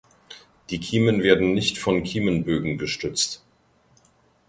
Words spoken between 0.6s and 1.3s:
Die Kiemen